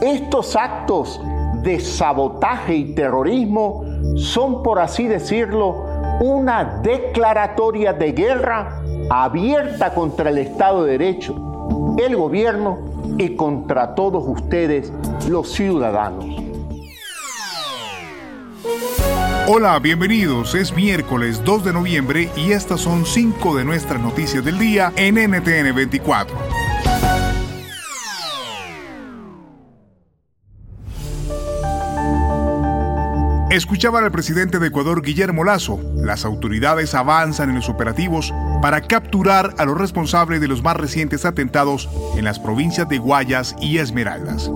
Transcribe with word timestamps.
Estos 0.00 0.56
actos 0.56 1.20
de 1.62 1.80
sabotaje 1.80 2.76
y 2.76 2.94
terrorismo 2.94 3.84
son, 4.16 4.62
por 4.62 4.78
así 4.78 5.06
decirlo, 5.06 5.84
una 6.20 6.80
declaratoria 6.82 7.94
de 7.94 8.12
guerra 8.12 8.82
abierta 9.08 9.94
contra 9.94 10.30
el 10.30 10.38
Estado 10.38 10.84
de 10.84 10.92
Derecho, 10.98 11.34
el 11.98 12.14
gobierno 12.14 12.78
y 13.16 13.36
contra 13.36 13.94
todos 13.94 14.22
ustedes, 14.26 14.92
los 15.28 15.50
ciudadanos. 15.52 16.26
Hola, 19.48 19.78
bienvenidos. 19.78 20.54
Es 20.54 20.74
miércoles 20.74 21.42
2 21.44 21.64
de 21.64 21.72
noviembre 21.72 22.28
y 22.36 22.52
estas 22.52 22.80
son 22.80 23.06
cinco 23.06 23.56
de 23.56 23.64
nuestras 23.64 24.00
noticias 24.02 24.44
del 24.44 24.58
día 24.58 24.92
en 24.96 25.14
NTN 25.14 25.74
24. 25.74 26.65
Escuchaban 33.56 34.04
al 34.04 34.12
presidente 34.12 34.58
de 34.58 34.66
Ecuador, 34.66 35.00
Guillermo 35.00 35.42
Lazo. 35.42 35.80
Las 35.94 36.26
autoridades 36.26 36.94
avanzan 36.94 37.48
en 37.48 37.54
los 37.54 37.70
operativos 37.70 38.34
para 38.60 38.80
capturar 38.80 39.54
a 39.58 39.64
los 39.64 39.78
responsables 39.78 40.40
de 40.40 40.48
los 40.48 40.62
más 40.62 40.76
recientes 40.76 41.24
atentados 41.24 41.88
en 42.16 42.24
las 42.24 42.38
provincias 42.38 42.88
de 42.88 42.98
Guayas 42.98 43.54
y 43.60 43.78
Esmeraldas. 43.78 44.50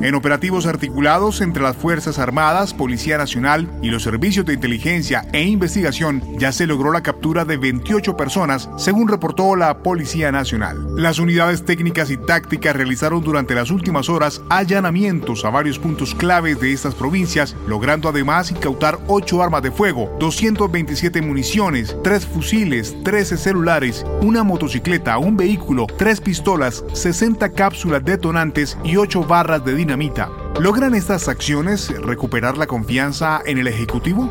En 0.00 0.14
operativos 0.14 0.66
articulados 0.66 1.40
entre 1.40 1.62
las 1.62 1.76
Fuerzas 1.76 2.20
Armadas, 2.20 2.72
Policía 2.72 3.18
Nacional 3.18 3.68
y 3.82 3.90
los 3.90 4.04
servicios 4.04 4.46
de 4.46 4.54
inteligencia 4.54 5.26
e 5.32 5.42
investigación, 5.42 6.22
ya 6.38 6.52
se 6.52 6.68
logró 6.68 6.92
la 6.92 7.02
captura 7.02 7.44
de 7.44 7.56
28 7.56 8.16
personas, 8.16 8.70
según 8.76 9.08
reportó 9.08 9.56
la 9.56 9.78
Policía 9.78 10.30
Nacional. 10.30 10.78
Las 10.96 11.18
unidades 11.18 11.64
técnicas 11.64 12.10
y 12.12 12.16
tácticas 12.16 12.76
realizaron 12.76 13.24
durante 13.24 13.56
las 13.56 13.72
últimas 13.72 14.08
horas 14.08 14.40
allanamientos 14.50 15.44
a 15.44 15.50
varios 15.50 15.80
puntos 15.80 16.14
claves 16.14 16.60
de 16.60 16.72
estas 16.72 16.94
provincias, 16.94 17.56
logrando 17.66 18.08
además 18.08 18.52
incautar 18.52 19.00
8 19.08 19.42
armas 19.42 19.62
de 19.62 19.72
fuego, 19.72 20.16
227 20.20 21.22
municiones, 21.22 21.96
3 22.04 22.24
fusiles, 22.24 22.94
13 23.02 23.36
celulares, 23.48 24.04
una 24.20 24.42
motocicleta, 24.42 25.16
un 25.16 25.34
vehículo, 25.34 25.86
3 25.96 26.20
pistolas, 26.20 26.84
60 26.92 27.52
cápsulas 27.52 28.04
detonantes 28.04 28.76
y 28.84 28.96
8 28.96 29.22
barras 29.22 29.64
de 29.64 29.74
dinamita. 29.74 30.28
¿Logran 30.60 30.94
estas 30.94 31.28
acciones 31.28 31.88
recuperar 32.02 32.58
la 32.58 32.66
confianza 32.66 33.40
en 33.46 33.56
el 33.56 33.66
Ejecutivo? 33.66 34.30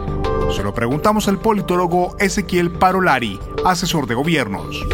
Se 0.55 0.61
lo 0.61 0.71
preguntamos 0.71 1.27
al 1.27 1.39
politólogo 1.39 2.15
Ezequiel 2.19 2.69
Parolari, 2.69 3.39
asesor 3.65 4.05
de 4.05 4.13
gobiernos. 4.13 4.85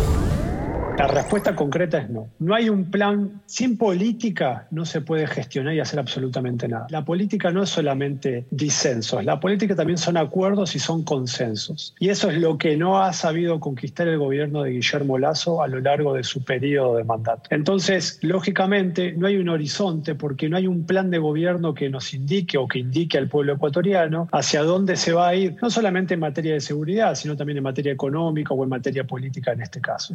La 0.98 1.08
respuesta 1.08 1.56
concreta 1.56 1.98
es 1.98 2.10
no. 2.10 2.30
No 2.38 2.54
hay 2.54 2.70
un 2.70 2.92
plan. 2.92 3.42
Sin 3.48 3.78
política 3.78 4.68
no 4.70 4.86
se 4.86 5.02
puede 5.02 5.26
gestionar 5.26 5.74
y 5.74 5.80
hacer 5.80 6.00
absolutamente 6.00 6.68
nada. 6.68 6.86
La 6.90 7.04
política 7.04 7.52
no 7.52 7.64
es 7.64 7.70
solamente 7.70 8.46
disensos. 8.52 9.26
La 9.26 9.40
política 9.40 9.76
también 9.76 9.98
son 9.98 10.18
acuerdos 10.18 10.76
y 10.76 10.80
son 10.80 11.04
consensos. 11.04 11.96
Y 12.00 12.10
eso 12.10 12.30
es 12.30 12.38
lo 12.38 12.60
que 12.60 12.78
no 12.78 13.02
ha 13.02 13.12
sabido 13.12 13.60
conquistar 13.60 14.08
el 14.08 14.20
gobierno 14.20 14.62
de 14.62 14.72
Guillermo 14.72 15.18
Lazo 15.18 15.64
a 15.64 15.68
lo 15.68 15.80
largo 15.80 16.14
de 16.14 16.24
su 16.24 16.44
periodo 16.44 16.98
de 16.98 17.04
mandato. 17.04 17.50
Entonces, 17.50 18.20
lógicamente, 18.22 19.14
no 19.14 19.26
hay 19.26 19.38
un 19.38 19.50
horizonte 19.50 20.14
porque 20.14 20.48
no 20.48 20.58
hay 20.58 20.68
un 20.68 20.86
plan 20.86 21.10
de 21.10 21.18
gobierno 21.18 21.74
que 21.74 21.90
nos 21.90 22.14
indique 22.14 22.60
o 22.60 22.68
que 22.68 22.80
indique 22.80 23.18
al 23.18 23.30
pueblo 23.30 23.54
ecuatoriano 23.54 24.30
hacia 24.32 24.62
dónde 24.62 24.96
se 24.96 25.12
va 25.12 25.30
a 25.30 25.36
ir, 25.36 25.56
no 25.60 25.72
solamente 25.72 26.14
en 26.14 26.20
materia 26.20 26.54
de 26.54 26.62
seguridad, 26.62 27.16
sino 27.16 27.36
también 27.36 27.58
en 27.58 27.64
materia 27.64 27.92
económica 27.92 28.54
o 28.54 28.64
en 28.64 28.70
materia 28.70 29.04
política 29.06 29.54
en 29.54 29.62
este 29.62 29.82
caso. 29.82 30.14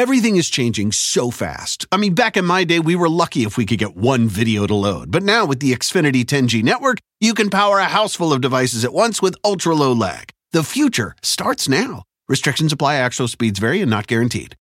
Everything 0.00 0.36
is 0.36 0.48
changing 0.48 0.92
so 0.92 1.30
fast. 1.30 1.86
I 1.92 1.98
mean, 1.98 2.14
back 2.14 2.38
in 2.38 2.46
my 2.46 2.64
day, 2.64 2.80
we 2.80 2.96
were 2.96 3.10
lucky 3.10 3.40
if 3.44 3.58
we 3.58 3.66
could 3.66 3.78
get 3.78 3.98
one 3.98 4.28
video 4.28 4.66
to 4.66 4.74
load. 4.74 5.10
But 5.10 5.22
now 5.22 5.44
with 5.44 5.60
the 5.60 5.72
Xfinity 5.74 6.24
10G 6.24 6.62
network, 6.64 7.00
you 7.20 7.34
can 7.34 7.50
power 7.50 7.78
a 7.80 7.84
house 7.84 8.16
full 8.16 8.32
of 8.32 8.40
devices 8.40 8.82
at 8.82 8.94
once 8.94 9.20
with 9.20 9.36
ultra 9.44 9.74
low 9.74 9.92
lag. 9.92 10.30
The 10.52 10.62
future 10.62 11.14
starts 11.20 11.68
now. 11.68 12.04
Restrictions 12.30 12.72
apply, 12.72 12.94
actual 12.94 13.28
speeds 13.28 13.58
vary 13.58 13.82
and 13.82 13.90
not 13.90 14.06
guaranteed. 14.06 14.56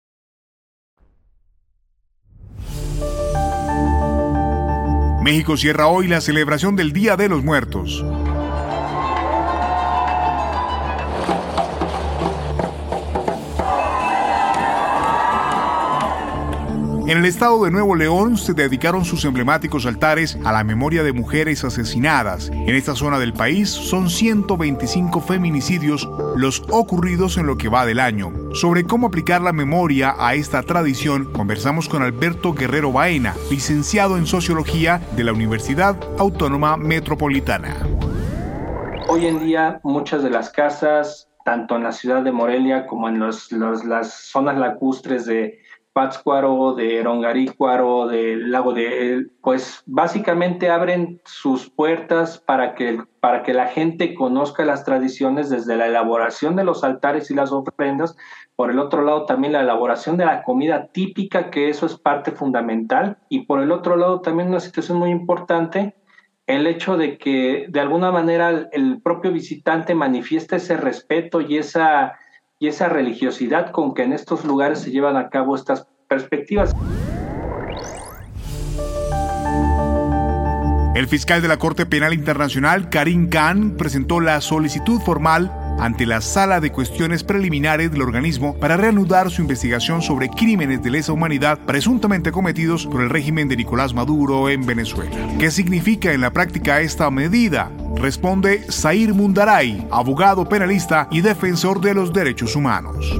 México 5.21 5.57
cierra 5.57 5.89
hoy 5.89 6.07
la 6.07 6.21
celebración 6.21 6.77
del 6.77 6.93
Día 6.93 7.17
de 7.17 7.27
los 7.27 7.43
Muertos. 7.43 8.01
En 17.07 17.19
el 17.19 17.25
estado 17.25 17.63
de 17.63 17.69
Nuevo 17.69 17.95
León 17.95 18.35
se 18.35 18.55
dedicaron 18.55 19.05
sus 19.05 19.25
emblemáticos 19.25 19.85
altares 19.85 20.39
a 20.43 20.51
la 20.51 20.63
memoria 20.63 21.03
de 21.03 21.13
mujeres 21.13 21.63
asesinadas. 21.63 22.49
En 22.49 22.73
esta 22.73 22.95
zona 22.95 23.19
del 23.19 23.31
país 23.31 23.69
son 23.69 24.09
125 24.09 25.21
feminicidios 25.21 26.09
los 26.35 26.63
ocurridos 26.71 27.37
en 27.37 27.45
lo 27.45 27.57
que 27.57 27.69
va 27.69 27.85
del 27.85 27.99
año. 27.99 28.33
Sobre 28.55 28.85
cómo 28.85 29.05
aplicar 29.05 29.41
la 29.41 29.53
memoria 29.53 30.15
a 30.17 30.33
esta 30.33 30.63
tradición, 30.63 31.31
conversamos 31.31 31.87
con 31.87 32.01
Alberto 32.01 32.55
Guerrero 32.55 32.91
Baena, 32.91 33.35
licenciado 33.51 34.17
en 34.17 34.25
Sociología 34.25 34.99
de 35.15 35.25
la 35.25 35.33
Universidad 35.33 35.95
Autónoma 36.17 36.75
Metropolitana. 36.75 37.75
Hoy 39.07 39.27
en 39.27 39.45
día 39.45 39.79
muchas 39.83 40.23
de 40.23 40.31
las 40.31 40.49
casas, 40.49 41.29
tanto 41.43 41.75
en 41.75 41.83
la 41.83 41.91
ciudad 41.91 42.23
de 42.23 42.31
Morelia 42.31 42.87
como 42.87 43.07
en 43.09 43.19
las 43.19 43.47
zonas 44.31 44.57
lacustres 44.57 45.27
de 45.27 45.59
Pátzcuaro, 45.95 46.73
de 46.73 47.01
Rongarícuaro, 47.01 48.07
del 48.07 48.51
lago 48.51 48.73
de, 48.73 49.27
pues 49.41 49.81
básicamente 49.85 50.69
abren 50.69 51.21
sus 51.23 51.69
puertas 51.69 52.37
para 52.37 52.75
que, 52.75 53.01
para 53.21 53.43
que 53.43 53.53
la 53.53 53.67
gente 53.67 54.13
conozca 54.13 54.65
las 54.65 54.83
tradiciones 54.83 55.49
desde 55.49 55.77
la 55.77 55.87
elaboración 55.87 56.57
de 56.57 56.65
los 56.65 56.83
altares 56.83 57.31
y 57.31 57.33
las 57.33 57.53
ofrendas, 57.53 58.17
por 58.57 58.71
el 58.71 58.79
otro 58.79 59.03
lado 59.03 59.25
también 59.25 59.53
la 59.53 59.61
elaboración 59.61 60.17
de 60.17 60.25
la 60.25 60.43
comida 60.43 60.87
típica, 60.87 61.49
que 61.49 61.69
eso 61.69 61.85
es 61.85 61.97
parte 61.97 62.31
fundamental, 62.31 63.17
y 63.29 63.45
por 63.45 63.61
el 63.61 63.71
otro 63.71 63.95
lado 63.95 64.19
también 64.19 64.49
una 64.49 64.59
situación 64.59 64.97
muy 64.97 65.11
importante, 65.11 65.95
el 66.45 66.67
hecho 66.67 66.97
de 66.97 67.17
que 67.17 67.67
de 67.69 67.79
alguna 67.79 68.11
manera 68.11 68.67
el 68.73 69.01
propio 69.01 69.31
visitante 69.31 69.95
manifieste 69.95 70.57
ese 70.57 70.75
respeto 70.75 71.39
y 71.39 71.57
esa 71.57 72.19
y 72.59 72.67
esa 72.67 72.87
religiosidad 72.87 73.71
con 73.71 73.93
que 73.93 74.03
en 74.03 74.13
estos 74.13 74.45
lugares 74.45 74.79
se 74.79 74.91
llevan 74.91 75.17
a 75.17 75.29
cabo 75.29 75.55
estas 75.55 75.87
perspectivas. 76.07 76.73
El 80.95 81.07
fiscal 81.07 81.41
de 81.41 81.49
la 81.49 81.57
Corte 81.57 81.85
Penal 81.85 82.13
Internacional, 82.13 82.89
Karim 82.89 83.29
Khan, 83.29 83.75
presentó 83.77 84.21
la 84.21 84.39
solicitud 84.39 85.01
formal 85.01 85.64
ante 85.79 86.05
la 86.05 86.21
Sala 86.21 86.59
de 86.59 86.71
Cuestiones 86.71 87.23
Preliminares 87.23 87.91
del 87.91 88.01
organismo 88.01 88.55
para 88.55 88.77
reanudar 88.77 89.29
su 89.29 89.41
investigación 89.41 90.01
sobre 90.01 90.29
crímenes 90.29 90.81
de 90.83 90.91
lesa 90.91 91.13
humanidad 91.13 91.59
presuntamente 91.65 92.31
cometidos 92.31 92.85
por 92.85 93.01
el 93.01 93.09
régimen 93.09 93.47
de 93.47 93.57
Nicolás 93.57 93.93
Maduro 93.93 94.49
en 94.49 94.65
Venezuela. 94.65 95.15
¿Qué 95.39 95.51
significa 95.51 96.13
en 96.13 96.21
la 96.21 96.31
práctica 96.31 96.81
esta 96.81 97.09
medida? 97.11 97.71
Responde 97.95 98.65
Zair 98.71 99.13
Mundaray, 99.13 99.87
abogado 99.91 100.47
penalista 100.47 101.07
y 101.11 101.21
defensor 101.21 101.81
de 101.81 101.93
los 101.93 102.13
derechos 102.13 102.55
humanos. 102.55 103.19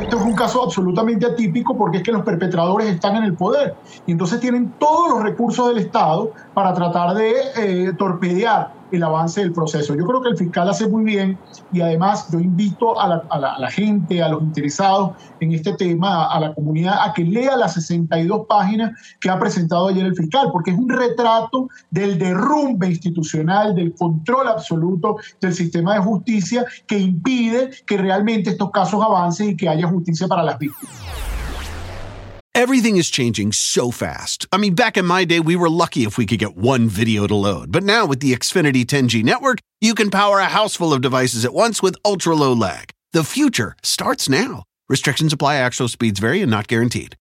Esto 0.00 0.16
es 0.16 0.22
un 0.24 0.34
caso 0.34 0.64
absolutamente 0.64 1.24
atípico 1.26 1.76
porque 1.76 1.98
es 1.98 2.02
que 2.02 2.10
los 2.10 2.22
perpetradores 2.22 2.88
están 2.88 3.16
en 3.16 3.22
el 3.22 3.34
poder 3.34 3.76
y 4.04 4.12
entonces 4.12 4.40
tienen 4.40 4.72
todos 4.78 5.10
los 5.10 5.22
recursos 5.22 5.68
del 5.68 5.78
Estado 5.78 6.32
para 6.54 6.74
tratar 6.74 7.14
de 7.14 7.32
eh, 7.56 7.92
torpedear 7.96 8.81
el 8.92 9.02
avance 9.02 9.40
del 9.40 9.52
proceso. 9.52 9.94
Yo 9.94 10.06
creo 10.06 10.22
que 10.22 10.28
el 10.30 10.36
fiscal 10.36 10.68
hace 10.68 10.86
muy 10.86 11.04
bien 11.04 11.38
y 11.72 11.80
además 11.80 12.28
yo 12.30 12.38
invito 12.38 13.00
a 13.00 13.08
la, 13.08 13.70
gente, 13.70 14.22
a 14.22 14.28
los 14.28 14.42
interesados 14.42 15.12
en 15.40 15.52
este 15.52 15.72
tema, 15.74 16.26
a, 16.26 16.40
la 16.40 16.54
comunidad, 16.54 16.96
a 17.02 17.12
que 17.12 17.24
lea 17.24 17.56
las 17.56 17.74
62 17.74 18.46
páginas 18.46 18.92
que 19.20 19.30
ha 19.30 19.38
presentado 19.38 19.88
ayer 19.88 20.06
el 20.06 20.14
fiscal, 20.14 20.50
porque 20.52 20.70
es 20.70 20.78
un 20.78 20.88
retrato 20.88 21.68
del 21.90 22.18
derrumbe 22.18 22.88
institucional, 22.88 23.74
del 23.74 23.94
control 23.94 24.48
absoluto 24.48 25.16
del 25.40 25.54
sistema 25.54 25.94
de 25.94 26.00
justicia 26.00 26.64
que 26.86 26.98
impide 26.98 27.70
que 27.86 27.96
realmente 27.96 28.50
estos 28.50 28.70
casos 28.70 29.02
avancen 29.02 29.50
y 29.50 29.56
que 29.56 29.68
haya 29.68 29.88
justicia 29.88 30.28
para 30.28 30.42
las 30.42 30.58
víctimas. 30.58 31.31
Everything 32.54 32.98
is 32.98 33.08
changing 33.08 33.50
so 33.52 33.90
fast. 33.90 34.46
I 34.52 34.58
mean, 34.58 34.74
back 34.74 34.98
in 34.98 35.06
my 35.06 35.24
day, 35.24 35.40
we 35.40 35.56
were 35.56 35.70
lucky 35.70 36.04
if 36.04 36.18
we 36.18 36.26
could 36.26 36.38
get 36.38 36.54
one 36.54 36.86
video 36.86 37.26
to 37.26 37.34
load. 37.34 37.72
But 37.72 37.82
now 37.82 38.04
with 38.04 38.20
the 38.20 38.34
Xfinity 38.34 38.84
10G 38.84 39.24
network, 39.24 39.60
you 39.80 39.94
can 39.94 40.10
power 40.10 40.38
a 40.38 40.44
house 40.44 40.76
full 40.76 40.92
of 40.92 41.00
devices 41.00 41.46
at 41.46 41.54
once 41.54 41.82
with 41.82 41.96
ultra 42.04 42.34
low 42.34 42.52
lag. 42.52 42.90
The 43.12 43.24
future 43.24 43.74
starts 43.82 44.28
now. 44.28 44.64
Restrictions 44.86 45.32
apply, 45.32 45.56
actual 45.56 45.88
speeds 45.88 46.20
vary 46.20 46.42
and 46.42 46.50
not 46.50 46.68
guaranteed. 46.68 47.16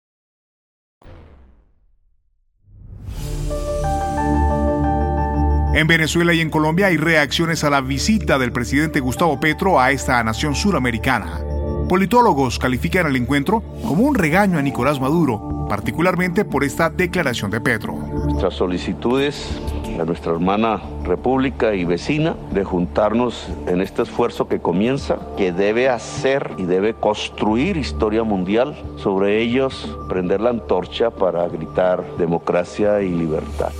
En 5.73 5.87
Venezuela 5.87 6.33
y 6.33 6.41
en 6.41 6.49
Colombia 6.49 6.87
hay 6.87 6.97
reacciones 6.97 7.63
a 7.63 7.69
la 7.69 7.79
visita 7.79 8.37
del 8.37 8.51
presidente 8.51 8.99
Gustavo 8.99 9.39
Petro 9.39 9.79
a 9.79 9.91
esta 9.91 10.21
nación 10.25 10.55
suramericana. 10.55 11.50
Politólogos 11.91 12.57
califican 12.57 13.05
el 13.07 13.17
encuentro 13.17 13.61
como 13.85 14.03
un 14.03 14.15
regaño 14.15 14.57
a 14.57 14.61
Nicolás 14.61 15.01
Maduro, 15.01 15.65
particularmente 15.67 16.45
por 16.45 16.63
esta 16.63 16.89
declaración 16.89 17.51
de 17.51 17.59
Petro. 17.59 17.91
Nuestras 17.91 18.53
solicitudes 18.53 19.59
a 19.99 20.05
nuestra 20.05 20.31
hermana 20.31 20.81
república 21.03 21.75
y 21.75 21.83
vecina 21.83 22.37
de 22.53 22.63
juntarnos 22.63 23.49
en 23.67 23.81
este 23.81 24.03
esfuerzo 24.03 24.47
que 24.47 24.61
comienza, 24.61 25.19
que 25.35 25.51
debe 25.51 25.89
hacer 25.89 26.51
y 26.57 26.63
debe 26.63 26.93
construir 26.93 27.75
historia 27.75 28.23
mundial. 28.23 28.73
Sobre 28.95 29.41
ellos 29.41 29.93
prender 30.07 30.39
la 30.39 30.51
antorcha 30.51 31.09
para 31.09 31.45
gritar 31.49 32.05
democracia 32.17 33.01
y 33.01 33.09
libertad. 33.09 33.73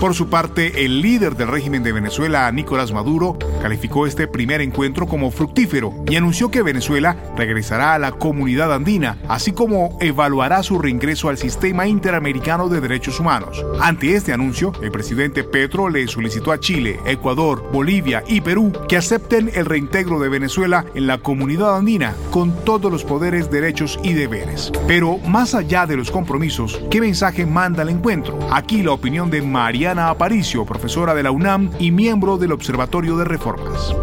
Por 0.00 0.14
su 0.14 0.30
parte, 0.30 0.84
el 0.84 1.02
líder 1.02 1.34
del 1.34 1.48
régimen 1.48 1.82
de 1.82 1.90
Venezuela, 1.90 2.52
Nicolás 2.52 2.92
Maduro, 2.92 3.36
calificó 3.60 4.06
este 4.06 4.28
primer 4.28 4.60
encuentro 4.60 5.08
como 5.08 5.32
fructífero 5.32 5.92
y 6.08 6.14
anunció 6.14 6.52
que 6.52 6.62
Venezuela 6.62 7.16
regresará 7.36 7.94
a 7.94 7.98
la 7.98 8.12
comunidad 8.12 8.72
andina, 8.72 9.18
así 9.28 9.50
como 9.50 9.98
evaluará 10.00 10.62
su 10.62 10.78
reingreso 10.78 11.28
al 11.28 11.36
sistema 11.36 11.88
interamericano 11.88 12.68
de 12.68 12.80
derechos 12.80 13.18
humanos. 13.18 13.64
Ante 13.80 14.14
este 14.14 14.32
anuncio, 14.32 14.72
el 14.82 14.92
presidente 14.92 15.42
Petro 15.42 15.88
le 15.88 16.06
solicitó 16.06 16.52
a 16.52 16.60
Chile, 16.60 17.00
Ecuador, 17.04 17.68
Bolivia 17.72 18.22
y 18.28 18.40
Perú 18.40 18.70
que 18.88 18.96
acepten 18.96 19.50
el 19.52 19.66
reintegro 19.66 20.20
de 20.20 20.28
Venezuela 20.28 20.84
en 20.94 21.08
la 21.08 21.18
comunidad 21.18 21.76
andina 21.76 22.14
con 22.30 22.64
todos 22.64 22.92
los 22.92 23.02
poderes, 23.02 23.50
derechos 23.50 23.98
y 24.04 24.12
deberes. 24.12 24.70
Pero 24.86 25.18
más 25.18 25.56
allá 25.56 25.86
de 25.86 25.96
los 25.96 26.12
compromisos, 26.12 26.80
¿qué 26.88 27.00
mensaje 27.00 27.46
manda 27.46 27.82
el 27.82 27.88
encuentro? 27.88 28.38
Aquí 28.52 28.84
la 28.84 28.92
opinión 28.92 29.28
de 29.28 29.42
María 29.42 29.87
Ana 29.88 30.10
Aparicio, 30.10 30.66
profesora 30.66 31.14
de 31.14 31.22
la 31.22 31.30
UNAM 31.30 31.70
y 31.78 31.90
miembro 31.90 32.36
del 32.36 32.52
Observatorio 32.52 33.16
de 33.16 33.24
Reformas. 33.24 33.96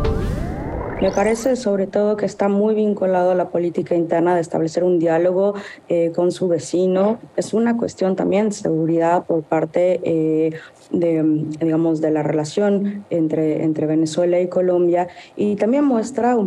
Me 1.02 1.12
parece 1.12 1.56
sobre 1.58 1.86
todo 1.86 2.18
que 2.18 2.26
está 2.26 2.48
muy 2.48 2.74
vinculado 2.74 3.32
a 3.32 3.36
la 3.36 3.50
política 3.50 3.94
interna 3.94 4.34
de 4.34 4.42
establecer 4.42 4.84
un 4.84 4.98
diálogo 4.98 5.54
eh, 5.90 6.12
con 6.16 6.32
su 6.32 6.48
vecino. 6.48 7.20
Es 7.36 7.54
una 7.54 7.78
cuestión 7.78 8.16
también 8.16 8.50
de 8.50 8.56
seguridad 8.56 9.26
por 9.26 9.44
parte 9.44 10.00
eh, 10.04 10.54
de, 10.90 11.22
digamos, 11.60 12.02
de 12.02 12.12
la 12.12 12.24
relación 12.24 13.06
entre, 13.10 13.64
entre 13.64 13.86
Venezuela 13.86 14.40
y 14.40 14.48
Colombia 14.48 15.08
y 15.36 15.58
también 15.58 15.84
muestra 15.84 16.38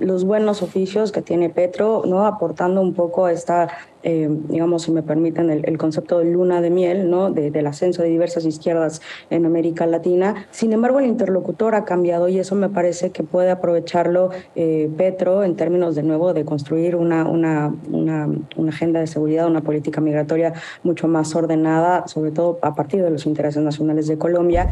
los 0.00 0.24
buenos 0.24 0.62
oficios 0.62 1.12
que 1.12 1.22
tiene 1.22 1.48
Petro, 1.48 2.02
¿no? 2.04 2.26
aportando 2.26 2.82
un 2.82 2.92
poco 2.92 3.28
esta 3.28 3.68
eh, 4.02 4.28
digamos, 4.48 4.82
si 4.82 4.92
me 4.92 5.02
permiten, 5.02 5.50
el, 5.50 5.78
concepto 5.78 6.18
de 6.18 6.26
luna 6.26 6.60
de 6.60 6.70
miel, 6.70 7.10
¿no? 7.10 7.30
del 7.30 7.66
ascenso 7.66 8.02
de 8.02 8.08
diversas 8.08 8.44
izquierdas 8.44 9.00
en 9.30 9.46
América 9.46 9.86
Latina. 9.86 10.46
Sin 10.50 10.72
embargo, 10.72 11.00
el 11.00 11.06
interlocutor 11.06 11.74
ha 11.74 11.84
cambiado 11.84 12.28
y 12.28 12.38
eso 12.38 12.54
me 12.54 12.68
parece 12.68 13.10
que 13.10 13.22
puede 13.22 13.50
aprovecharlo 13.50 14.30
eh, 14.54 14.90
Petro 14.96 15.44
en 15.44 15.56
términos, 15.56 15.94
de 15.94 16.02
nuevo, 16.02 16.34
de 16.34 16.44
construir 16.44 16.96
una, 16.96 17.26
una, 17.28 17.72
una 17.88 18.28
agenda 18.68 19.00
de 19.00 19.06
seguridad, 19.06 19.46
una 19.46 19.62
política 19.62 20.00
migratoria 20.00 20.52
mucho 20.82 21.08
más 21.08 21.34
ordenada, 21.34 22.06
sobre 22.08 22.30
todo 22.30 22.58
a 22.62 22.74
partir 22.74 23.02
de 23.02 23.10
los 23.10 23.26
intereses 23.26 23.62
nacionales 23.62 24.06
de 24.06 24.18
Colombia. 24.18 24.68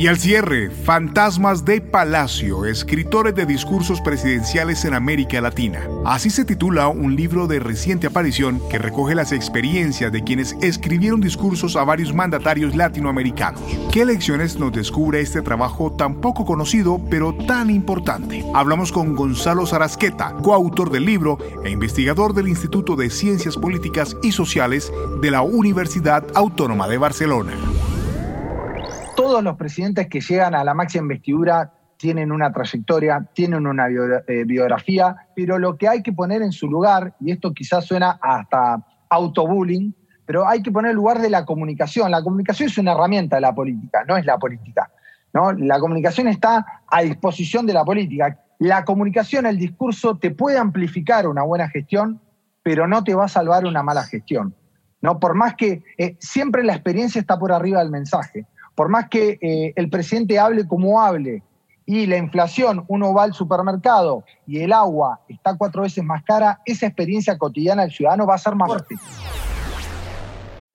Y 0.00 0.06
al 0.06 0.16
cierre, 0.16 0.70
Fantasmas 0.70 1.66
de 1.66 1.82
Palacio, 1.82 2.64
escritores 2.64 3.34
de 3.34 3.44
discursos 3.44 4.00
presidenciales 4.00 4.86
en 4.86 4.94
América 4.94 5.42
Latina. 5.42 5.86
Así 6.06 6.30
se 6.30 6.46
titula 6.46 6.88
un 6.88 7.16
libro 7.16 7.46
de 7.46 7.58
reciente 7.58 8.06
aparición 8.06 8.62
que 8.70 8.78
recoge 8.78 9.14
las 9.14 9.30
experiencias 9.30 10.10
de 10.10 10.24
quienes 10.24 10.56
escribieron 10.62 11.20
discursos 11.20 11.76
a 11.76 11.84
varios 11.84 12.14
mandatarios 12.14 12.74
latinoamericanos. 12.74 13.60
¿Qué 13.92 14.06
lecciones 14.06 14.58
nos 14.58 14.72
descubre 14.72 15.20
este 15.20 15.42
trabajo 15.42 15.92
tan 15.92 16.22
poco 16.22 16.46
conocido 16.46 16.98
pero 17.10 17.34
tan 17.46 17.68
importante? 17.68 18.42
Hablamos 18.54 18.92
con 18.92 19.14
Gonzalo 19.14 19.66
Sarasqueta, 19.66 20.32
coautor 20.42 20.90
del 20.90 21.04
libro 21.04 21.36
e 21.62 21.68
investigador 21.68 22.32
del 22.32 22.48
Instituto 22.48 22.96
de 22.96 23.10
Ciencias 23.10 23.58
Políticas 23.58 24.16
y 24.22 24.32
Sociales 24.32 24.90
de 25.20 25.30
la 25.30 25.42
Universidad 25.42 26.24
Autónoma 26.34 26.88
de 26.88 26.96
Barcelona 26.96 27.52
todos 29.14 29.42
los 29.42 29.56
presidentes 29.56 30.08
que 30.08 30.20
llegan 30.20 30.54
a 30.54 30.64
la 30.64 30.74
máxima 30.74 31.02
investidura 31.02 31.72
tienen 31.96 32.32
una 32.32 32.50
trayectoria, 32.50 33.28
tienen 33.34 33.66
una 33.66 33.88
eh, 33.88 34.44
biografía, 34.44 35.14
pero 35.36 35.58
lo 35.58 35.76
que 35.76 35.86
hay 35.86 36.02
que 36.02 36.12
poner 36.12 36.40
en 36.40 36.52
su 36.52 36.68
lugar, 36.68 37.14
y 37.20 37.30
esto 37.30 37.52
quizás 37.52 37.84
suena 37.84 38.18
hasta 38.22 38.82
autobullying, 39.10 39.94
pero 40.24 40.48
hay 40.48 40.62
que 40.62 40.70
poner 40.70 40.92
el 40.92 40.96
lugar 40.96 41.20
de 41.20 41.28
la 41.28 41.44
comunicación. 41.44 42.10
La 42.10 42.22
comunicación 42.22 42.68
es 42.68 42.78
una 42.78 42.92
herramienta 42.92 43.36
de 43.36 43.42
la 43.42 43.54
política, 43.54 44.04
no 44.08 44.16
es 44.16 44.24
la 44.24 44.38
política. 44.38 44.90
¿no? 45.34 45.52
La 45.52 45.78
comunicación 45.78 46.28
está 46.28 46.64
a 46.86 47.02
disposición 47.02 47.66
de 47.66 47.74
la 47.74 47.84
política. 47.84 48.40
La 48.58 48.84
comunicación, 48.84 49.44
el 49.44 49.58
discurso, 49.58 50.16
te 50.16 50.30
puede 50.30 50.56
amplificar 50.56 51.26
una 51.26 51.42
buena 51.42 51.68
gestión, 51.68 52.20
pero 52.62 52.86
no 52.88 53.04
te 53.04 53.14
va 53.14 53.26
a 53.26 53.28
salvar 53.28 53.66
una 53.66 53.82
mala 53.82 54.04
gestión. 54.04 54.54
¿no? 55.02 55.18
Por 55.18 55.34
más 55.34 55.54
que 55.54 55.82
eh, 55.98 56.16
siempre 56.20 56.64
la 56.64 56.74
experiencia 56.74 57.20
está 57.20 57.38
por 57.38 57.52
arriba 57.52 57.80
del 57.80 57.90
mensaje 57.90 58.46
por 58.74 58.88
más 58.88 59.08
que 59.08 59.38
eh, 59.40 59.72
el 59.76 59.90
presidente 59.90 60.38
hable 60.38 60.66
como 60.66 61.00
hable 61.00 61.42
y 61.86 62.06
la 62.06 62.18
inflación, 62.18 62.84
uno 62.86 63.12
va 63.12 63.24
al 63.24 63.34
supermercado 63.34 64.24
y 64.46 64.60
el 64.60 64.72
agua 64.72 65.20
está 65.28 65.56
cuatro 65.56 65.82
veces 65.82 66.04
más 66.04 66.22
cara, 66.22 66.60
esa 66.64 66.86
experiencia 66.86 67.36
cotidiana 67.36 67.82
del 67.82 67.90
ciudadano 67.90 68.26
va 68.26 68.34
a 68.34 68.38
ser 68.38 68.54
más 68.54 68.68
fuerte. 68.68 68.94